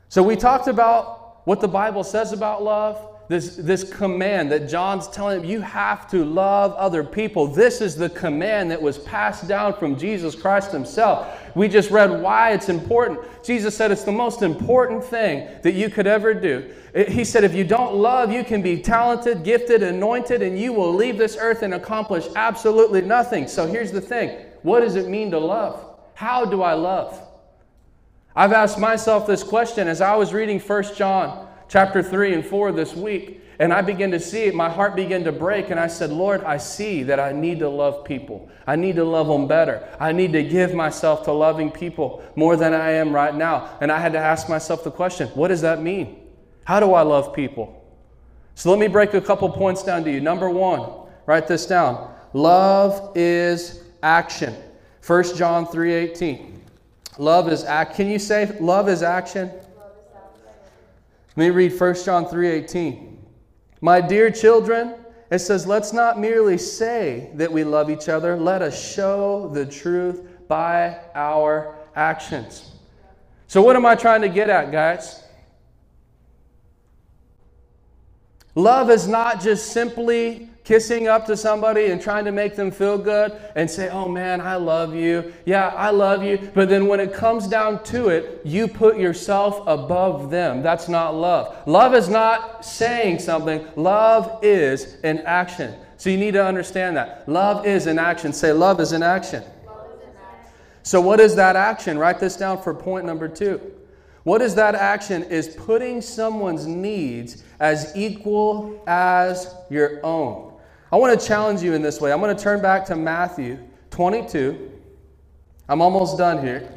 [0.08, 3.13] So we talked about what the Bible says about love.
[3.26, 7.46] This, this command that John's telling him, you have to love other people.
[7.46, 11.40] This is the command that was passed down from Jesus Christ himself.
[11.54, 13.20] We just read why it's important.
[13.42, 16.70] Jesus said it's the most important thing that you could ever do.
[17.08, 20.92] He said, if you don't love, you can be talented, gifted, anointed, and you will
[20.94, 23.48] leave this earth and accomplish absolutely nothing.
[23.48, 25.98] So here's the thing what does it mean to love?
[26.14, 27.20] How do I love?
[28.36, 31.43] I've asked myself this question as I was reading 1 John
[31.74, 33.42] chapter 3 and 4 this week.
[33.58, 34.54] And I began to see it.
[34.54, 35.70] My heart began to break.
[35.70, 38.48] And I said, Lord, I see that I need to love people.
[38.64, 39.88] I need to love them better.
[39.98, 43.76] I need to give myself to loving people more than I am right now.
[43.80, 46.20] And I had to ask myself the question what does that mean?
[46.62, 47.84] How do I love people?
[48.54, 50.20] So let me break a couple points down to you.
[50.20, 52.14] Number one, write this down.
[52.34, 54.54] Love is action.
[55.04, 56.52] 1 John 3:18.
[57.18, 57.96] Love is act.
[57.96, 59.50] Can you say love is action?
[61.36, 63.18] Let me read 1 John 3:18.
[63.80, 64.94] My dear children,
[65.30, 69.66] it says, let's not merely say that we love each other, let us show the
[69.66, 72.70] truth by our actions.
[73.48, 75.24] So, what am I trying to get at, guys?
[78.54, 82.96] Love is not just simply kissing up to somebody and trying to make them feel
[82.98, 85.32] good and say, oh man, I love you.
[85.44, 86.50] Yeah, I love you.
[86.54, 90.62] But then when it comes down to it, you put yourself above them.
[90.62, 91.54] That's not love.
[91.66, 95.74] Love is not saying something, love is an action.
[95.98, 97.28] So you need to understand that.
[97.28, 98.32] Love is an action.
[98.32, 99.44] Say, love is an action.
[100.82, 101.96] So, what is that action?
[101.96, 103.58] Write this down for point number two.
[104.24, 105.22] What is that action?
[105.24, 110.53] Is putting someone's needs as equal as your own.
[110.94, 112.12] I want to challenge you in this way.
[112.12, 113.58] I'm going to turn back to Matthew
[113.90, 114.70] 22.
[115.68, 116.70] I'm almost done here.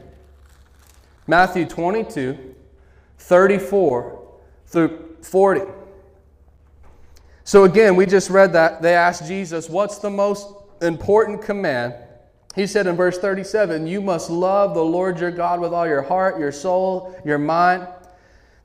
[1.27, 2.55] Matthew 22,
[3.19, 4.27] 34
[4.65, 5.71] through 40.
[7.43, 8.81] So again, we just read that.
[8.81, 10.47] They asked Jesus, What's the most
[10.81, 11.93] important command?
[12.55, 16.01] He said in verse 37, You must love the Lord your God with all your
[16.01, 17.87] heart, your soul, your mind.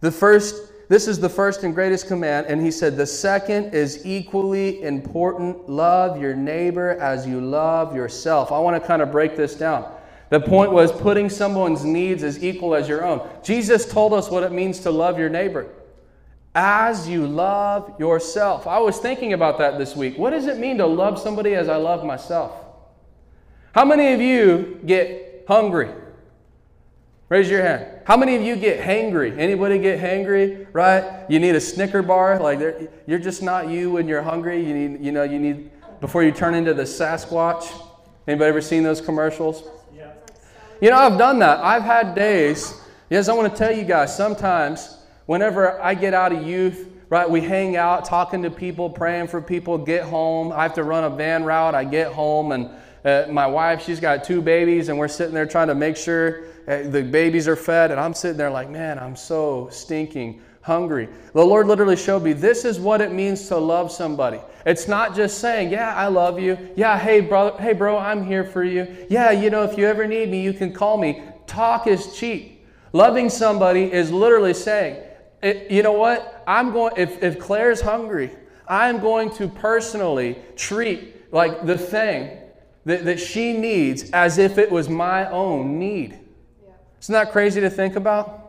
[0.01, 2.49] The first this is the first and greatest command.
[2.49, 8.53] And he said, The second is equally important love your neighbor as you love yourself.
[8.53, 9.91] I want to kind of break this down.
[10.29, 13.27] The point was putting someone's needs as equal as your own.
[13.43, 15.67] Jesus told us what it means to love your neighbor
[16.55, 18.67] as you love yourself.
[18.67, 20.19] I was thinking about that this week.
[20.19, 22.53] What does it mean to love somebody as I love myself?
[23.75, 25.89] How many of you get hungry?
[27.31, 27.92] Raise your hand.
[28.05, 29.39] How many of you get hangry?
[29.39, 30.67] Anybody get hangry?
[30.73, 31.25] Right?
[31.29, 32.39] You need a Snicker bar.
[32.41, 32.61] Like
[33.07, 34.65] you're just not you when you're hungry.
[34.65, 37.71] You need, you know, you need before you turn into the Sasquatch.
[38.27, 39.63] Anybody ever seen those commercials?
[39.95, 40.13] Yeah.
[40.81, 41.61] You know, I've done that.
[41.61, 42.81] I've had days.
[43.09, 44.17] Yes, I want to tell you guys.
[44.17, 49.29] Sometimes, whenever I get out of youth, right, we hang out, talking to people, praying
[49.29, 49.79] for people.
[49.79, 50.51] Get home.
[50.51, 51.75] I have to run a van route.
[51.75, 52.71] I get home and.
[53.05, 56.45] Uh, my wife, she's got two babies, and we're sitting there trying to make sure
[56.67, 61.09] Eh, the babies are fed, and I'm sitting there like, man, I'm so stinking hungry.
[61.35, 64.41] The Lord literally showed me this is what it means to love somebody.
[64.65, 66.57] It's not just saying, yeah, I love you.
[66.77, 69.07] Yeah, hey, brother, hey, bro, I'm here for you.
[69.11, 71.23] Yeah, you know, if you ever need me, you can call me.
[71.47, 72.65] Talk is cheap.
[72.93, 75.03] Loving somebody is literally saying,
[75.43, 76.45] eh, you know what?
[76.47, 78.31] I'm going, if, if Claire's hungry,
[78.69, 82.39] I'm going to personally treat like the thing
[82.85, 86.19] that, that she needs as if it was my own need.
[87.03, 88.43] Isn't that crazy to think about?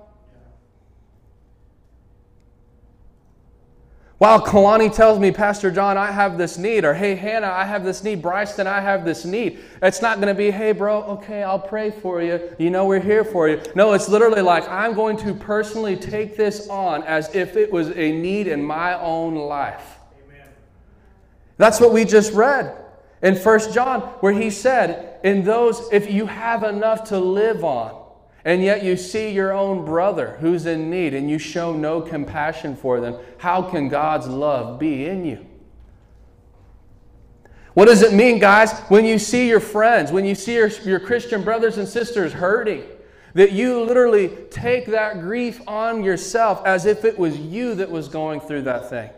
[4.20, 7.84] While Kalani tells me, Pastor John, I have this need, or hey, Hannah, I have
[7.84, 9.60] this need, Bryson, I have this need.
[9.82, 12.56] It's not going to be, hey, bro, okay, I'll pray for you.
[12.60, 13.60] You know, we're here for you.
[13.76, 17.89] No, it's literally like, I'm going to personally take this on as if it was
[17.89, 19.98] a need in my own life.
[20.26, 20.48] Amen.
[21.58, 22.78] That's what we just read
[23.24, 28.03] in First John, where he said, In those, if you have enough to live on,
[28.46, 32.76] and yet you see your own brother who's in need and you show no compassion
[32.76, 35.46] for them, how can God's love be in you?
[37.74, 41.00] What does it mean, guys, when you see your friends, when you see your, your
[41.00, 42.84] Christian brothers and sisters hurting?
[43.34, 48.08] That you literally take that grief on yourself as if it was you that was
[48.08, 49.10] going through that thing.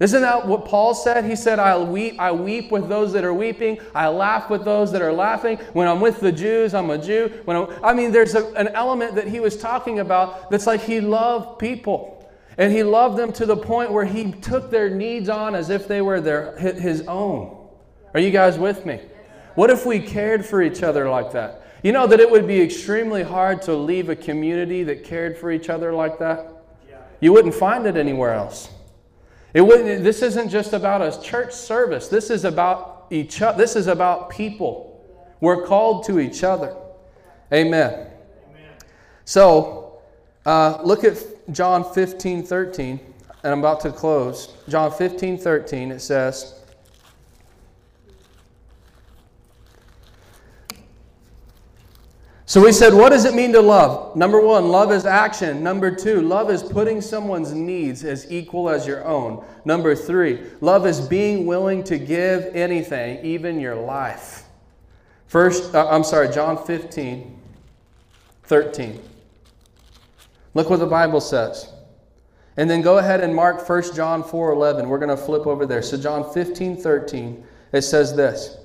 [0.00, 1.24] Isn't that what Paul said?
[1.24, 3.78] He said, I weep, I weep with those that are weeping.
[3.94, 5.58] I laugh with those that are laughing.
[5.74, 7.30] When I'm with the Jews, I'm a Jew.
[7.44, 10.80] When I'm, i mean, there's a, an element that he was talking about that's like
[10.80, 12.18] he loved people.
[12.58, 15.88] And he loved them to the point where he took their needs on as if
[15.88, 17.56] they were their, his own.
[18.14, 19.00] Are you guys with me?
[19.54, 21.66] What if we cared for each other like that?
[21.82, 25.50] You know that it would be extremely hard to leave a community that cared for
[25.50, 26.48] each other like that?
[27.20, 28.68] You wouldn't find it anywhere else.
[29.54, 32.08] It wouldn't, this isn't just about a church service.
[32.08, 33.58] This is about each other.
[33.58, 34.88] This is about people.
[35.40, 36.74] We're called to each other.
[37.52, 37.92] Amen.
[37.92, 38.70] Amen.
[39.24, 40.00] So,
[40.46, 41.18] uh, look at
[41.52, 43.00] John 15, 13,
[43.42, 44.54] and I'm about to close.
[44.68, 46.61] John 15, 13, it says,
[52.52, 54.14] So we said, what does it mean to love?
[54.14, 55.62] Number one, love is action.
[55.62, 59.42] Number two, love is putting someone's needs as equal as your own.
[59.64, 64.44] Number three, love is being willing to give anything, even your life.
[65.28, 67.40] First, uh, I'm sorry, John 15,
[68.42, 69.02] 13.
[70.52, 71.72] Look what the Bible says.
[72.58, 74.90] And then go ahead and mark 1 John 4 11.
[74.90, 75.80] We're going to flip over there.
[75.80, 78.58] So, John 15, 13, it says this.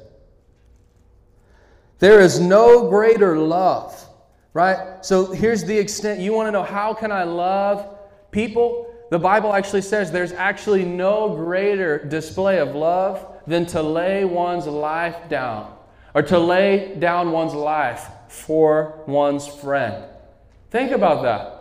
[2.00, 4.08] There is no greater love,
[4.54, 5.04] right?
[5.04, 6.20] So here's the extent.
[6.20, 7.98] You want to know how can I love
[8.32, 8.94] people?
[9.10, 14.68] The Bible actually says there's actually no greater display of love than to lay one's
[14.68, 15.74] life down
[16.14, 20.04] or to lay down one's life for one's friend.
[20.70, 21.57] Think about that.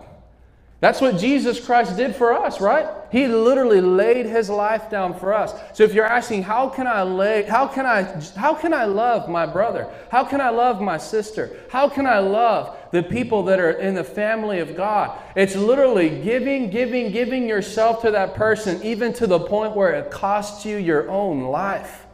[0.79, 2.87] That's what Jesus Christ did for us, right?
[3.11, 5.55] He literally laid his life down for us.
[5.73, 8.03] So if you're asking, how can I lay, how can I,
[8.37, 9.91] how can I love my brother?
[10.11, 11.57] How can I love my sister?
[11.71, 15.19] How can I love the people that are in the family of God?
[15.35, 20.11] It's literally giving, giving, giving yourself to that person, even to the point where it
[20.11, 22.05] costs you your own life.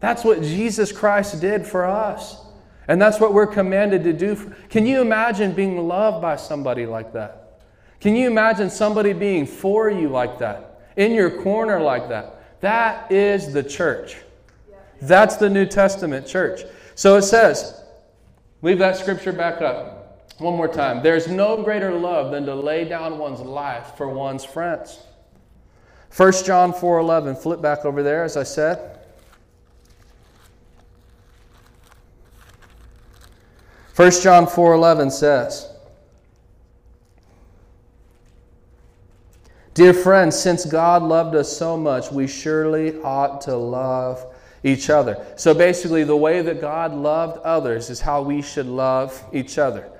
[0.00, 2.44] That's what Jesus Christ did for us.
[2.88, 4.52] And that's what we're commanded to do.
[4.68, 7.43] Can you imagine being loved by somebody like that?
[8.04, 12.60] Can you imagine somebody being for you like that, in your corner like that?
[12.60, 14.16] That is the church.
[15.00, 16.64] That's the New Testament church.
[16.96, 17.82] So it says,
[18.60, 21.02] leave that scripture back up one more time.
[21.02, 25.00] There's no greater love than to lay down one's life for one's friends.
[26.14, 28.98] 1 John 4:11, flip back over there as I said.
[33.96, 35.73] 1 John 4:11 says,
[39.74, 44.24] Dear friends, since God loved us so much, we surely ought to love
[44.62, 45.26] each other.
[45.34, 49.90] So basically, the way that God loved others is how we should love each other.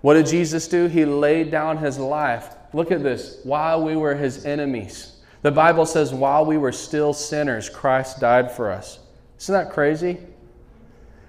[0.00, 0.86] What did Jesus do?
[0.86, 2.56] He laid down his life.
[2.72, 5.18] Look at this while we were his enemies.
[5.42, 8.98] The Bible says, while we were still sinners, Christ died for us.
[9.38, 10.18] Isn't that crazy?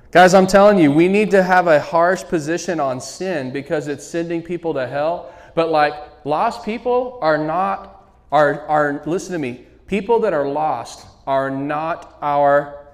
[0.09, 4.05] Guys, I'm telling you, we need to have a harsh position on sin because it's
[4.05, 5.31] sending people to hell.
[5.53, 5.93] But like
[6.23, 12.17] lost people are not, are, are listen to me, people that are lost are not
[12.21, 12.87] our,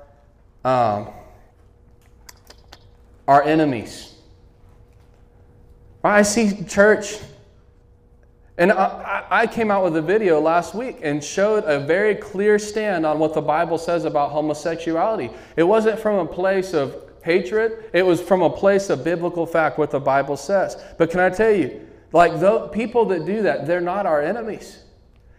[0.64, 1.10] um,
[3.28, 4.16] our enemies.
[6.04, 7.18] I see church,
[8.58, 12.58] and I, I came out with a video last week and showed a very clear
[12.58, 15.30] stand on what the Bible says about homosexuality.
[15.56, 19.78] It wasn't from a place of hatred, it was from a place of biblical fact,
[19.78, 20.82] what the Bible says.
[20.98, 24.84] But can I tell you, like the people that do that, they're not our enemies.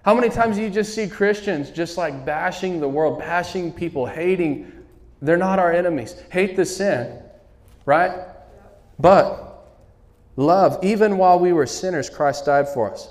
[0.03, 4.07] How many times do you just see Christians just like bashing the world, bashing people,
[4.07, 4.73] hating?
[5.21, 6.14] They're not our enemies.
[6.31, 7.23] Hate the sin,
[7.85, 8.12] right?
[8.99, 9.66] But
[10.37, 13.11] love, even while we were sinners, Christ died for us.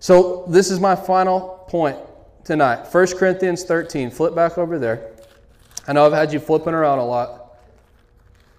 [0.00, 1.96] So this is my final point
[2.44, 2.86] tonight.
[2.92, 4.10] 1 Corinthians 13.
[4.10, 5.12] Flip back over there.
[5.86, 7.56] I know I've had you flipping around a lot.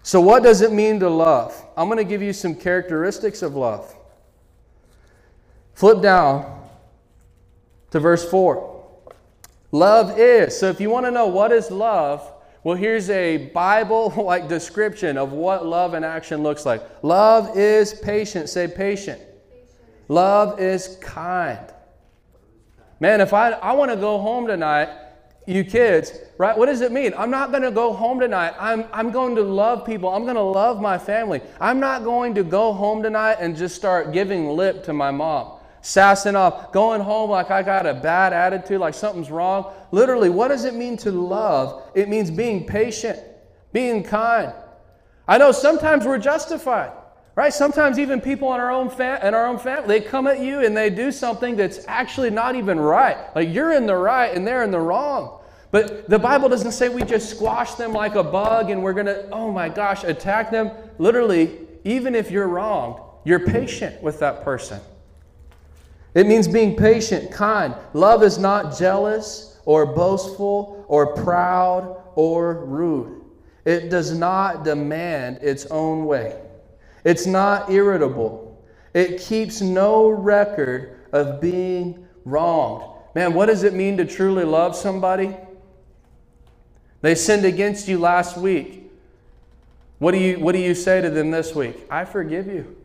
[0.05, 1.55] So, what does it mean to love?
[1.78, 3.95] I'm going to give you some characteristics of love.
[5.74, 6.67] Flip down
[7.91, 8.74] to verse 4.
[9.71, 10.57] Love is.
[10.57, 12.32] So if you want to know what is love,
[12.63, 16.82] well, here's a Bible like description of what love in action looks like.
[17.03, 18.49] Love is patient.
[18.49, 19.19] Say patient.
[19.19, 19.21] patient.
[20.07, 21.74] Love is kind.
[22.99, 24.89] Man, if I, I want to go home tonight,
[25.45, 26.57] you kids, right?
[26.57, 27.13] What does it mean?
[27.17, 28.53] I'm not going to go home tonight.
[28.57, 30.07] I'm, I'm going to love people.
[30.07, 31.41] I'm going to love my family.
[31.59, 35.59] I'm not going to go home tonight and just start giving lip to my mom
[35.84, 39.71] sassing off, going home like I got a bad attitude, like something's wrong.
[39.91, 41.84] Literally, what does it mean to love?
[41.93, 43.19] It means being patient,
[43.73, 44.53] being kind.
[45.27, 46.91] I know sometimes we're justified,
[47.36, 47.53] right?
[47.53, 50.61] Sometimes even people in our own fa- in our own family, they come at you
[50.61, 53.17] and they do something that's actually not even right.
[53.36, 55.41] Like you're in the right and they're in the wrong.
[55.71, 59.07] But the Bible doesn't say we just squash them like a bug and we're going
[59.07, 60.71] to, oh my gosh, attack them.
[60.97, 64.79] Literally, even if you're wrong, you're patient with that person.
[66.14, 67.76] It means being patient, kind.
[67.93, 73.22] Love is not jealous or boastful or proud or rude.
[73.66, 76.39] It does not demand its own way.
[77.03, 78.64] It's not irritable.
[78.93, 82.84] It keeps no record of being wronged.
[83.16, 85.36] Man, what does it mean to truly love somebody?
[87.01, 88.91] They sinned against you last week.
[89.99, 91.86] What do you, what do you say to them this week?
[91.89, 92.76] I forgive you.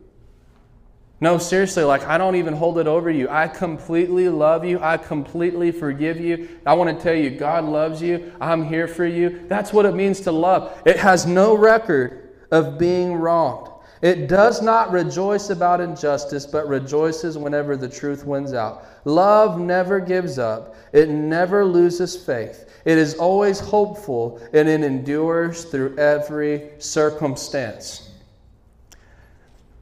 [1.21, 3.27] No, seriously, like I don't even hold it over you.
[3.29, 4.79] I completely love you.
[4.79, 6.47] I completely forgive you.
[6.65, 8.31] I want to tell you, God loves you.
[8.39, 9.45] I'm here for you.
[9.47, 10.81] That's what it means to love.
[10.85, 13.69] It has no record of being wronged.
[14.01, 18.85] It does not rejoice about injustice, but rejoices whenever the truth wins out.
[19.03, 22.69] Love never gives up, it never loses faith.
[22.85, 28.08] It is always hopeful, and it endures through every circumstance.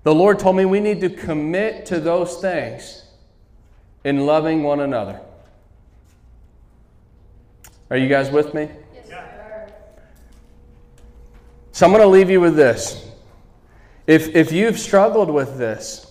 [0.07, 3.03] The Lord told me we need to commit to those things
[4.05, 5.19] in loving one another.
[7.89, 8.69] Are you guys with me?
[8.95, 9.73] Yes, sir.
[11.73, 13.05] So I'm going to leave you with this.
[14.07, 16.09] If, if you've struggled with this,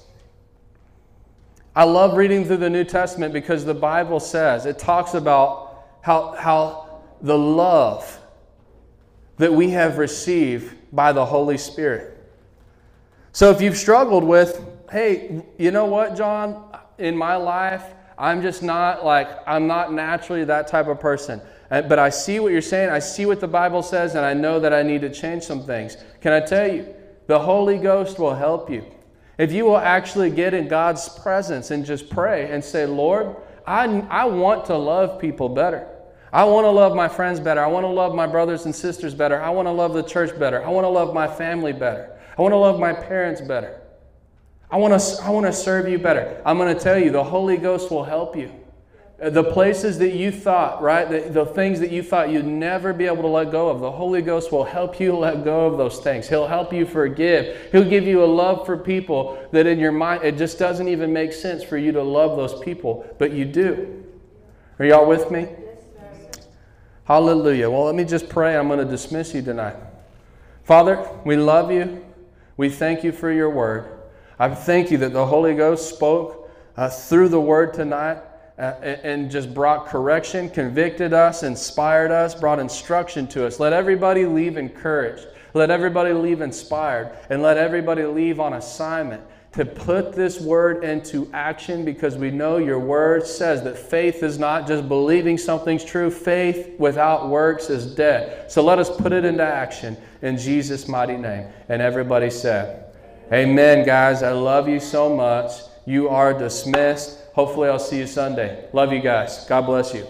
[1.75, 6.33] I love reading through the New Testament because the Bible says, it talks about how,
[6.33, 8.21] how the love
[9.39, 12.16] that we have received by the Holy Spirit.
[13.37, 17.85] So if you've struggled with, hey, you know what, John, in my life,
[18.17, 21.43] I'm just not like, I'm not naturally that type of person.
[21.71, 22.89] Uh, but I see what you're saying.
[22.89, 25.67] I see what the Bible says, and I know that I need to change some
[25.67, 25.99] things.
[26.23, 26.95] Can I tell you?
[27.27, 28.87] The Holy Ghost will help you.
[29.37, 33.85] If you will actually get in God's presence and just pray and say, Lord, I,
[34.09, 35.87] I want to love people better.
[36.33, 37.63] I want to love my friends better.
[37.63, 39.43] I want to love my brothers and sisters better.
[39.43, 40.65] I want to love the church better.
[40.65, 42.16] I want to love my family better.
[42.37, 43.81] I want to love my parents better.
[44.71, 46.43] I want to, I want to serve you better.
[46.45, 48.53] I'm going to tell you, the Holy Ghost will help you.
[49.23, 52.93] Uh, the places that you thought, right, the, the things that you thought you'd never
[52.93, 55.79] be able to let go of, the Holy Ghost will help you let go of
[55.79, 56.29] those things.
[56.29, 57.73] He'll help you forgive.
[57.73, 61.13] He'll give you a love for people that in your mind, it just doesn't even
[61.13, 64.05] make sense for you to love those people, but you do.
[64.79, 65.49] Are y'all with me?
[67.05, 67.71] Hallelujah.
[67.71, 68.57] Well, let me just pray.
[68.57, 69.77] I'm going to dismiss you tonight.
[70.65, 72.06] Father, we love you.
[72.57, 73.91] We thank you for your word.
[74.39, 78.19] I thank you that the Holy Ghost spoke uh, through the word tonight
[78.59, 83.61] uh, and just brought correction, convicted us, inspired us, brought instruction to us.
[83.61, 85.27] Let everybody leave encouraged.
[85.53, 87.17] Let everybody leave inspired.
[87.29, 89.23] And let everybody leave on assignment
[89.57, 94.39] to put this word into action because we know your word says that faith is
[94.39, 96.11] not just believing something's true.
[96.11, 98.53] Faith without works is dead.
[98.53, 101.49] So let us put it into action in Jesus' mighty name.
[101.71, 102.85] And everybody said,
[103.33, 104.23] Amen, guys.
[104.23, 105.53] I love you so much.
[105.87, 107.19] You are dismissed.
[107.33, 108.69] Hopefully, I'll see you Sunday.
[108.75, 109.47] Love you guys.
[109.49, 110.07] God bless you.